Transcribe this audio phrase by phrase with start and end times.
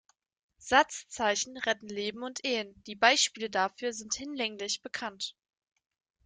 [0.57, 5.35] Satzzeichen retten Leben und Ehen, die Beispiele dafür sind hinlänglich bekannt.